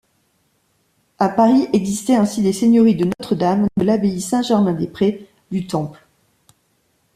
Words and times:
À 1.19 1.29
Paris 1.29 1.67
existaient 1.73 2.15
ainsi 2.15 2.41
les 2.41 2.53
seigneuries 2.53 2.95
de 2.95 3.05
Notre-Dame, 3.05 3.67
de 3.77 3.83
l’abbaye 3.83 4.19
Saint-Germain-des-Prés, 4.19 5.29
du 5.51 5.67
Temple... 5.67 6.07